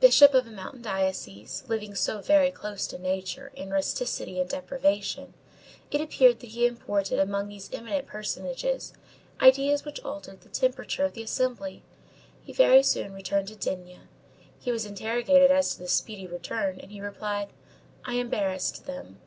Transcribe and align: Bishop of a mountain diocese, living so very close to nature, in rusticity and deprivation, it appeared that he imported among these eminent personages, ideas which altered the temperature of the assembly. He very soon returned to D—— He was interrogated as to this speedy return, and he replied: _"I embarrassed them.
Bishop 0.00 0.34
of 0.34 0.46
a 0.46 0.50
mountain 0.50 0.82
diocese, 0.82 1.64
living 1.66 1.94
so 1.94 2.20
very 2.20 2.50
close 2.50 2.86
to 2.88 2.98
nature, 2.98 3.50
in 3.56 3.70
rusticity 3.70 4.38
and 4.38 4.46
deprivation, 4.50 5.32
it 5.90 5.98
appeared 5.98 6.40
that 6.40 6.50
he 6.50 6.66
imported 6.66 7.18
among 7.18 7.48
these 7.48 7.70
eminent 7.72 8.06
personages, 8.06 8.92
ideas 9.40 9.82
which 9.86 9.98
altered 10.04 10.42
the 10.42 10.50
temperature 10.50 11.06
of 11.06 11.14
the 11.14 11.22
assembly. 11.22 11.82
He 12.44 12.52
very 12.52 12.82
soon 12.82 13.14
returned 13.14 13.48
to 13.48 13.56
D—— 13.56 13.98
He 14.60 14.70
was 14.70 14.84
interrogated 14.84 15.50
as 15.50 15.72
to 15.72 15.78
this 15.78 15.94
speedy 15.94 16.26
return, 16.26 16.78
and 16.78 16.92
he 16.92 17.00
replied: 17.00 17.48
_"I 18.04 18.16
embarrassed 18.16 18.84
them. 18.84 19.22